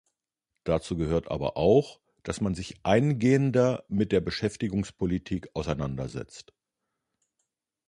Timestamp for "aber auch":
1.29-2.01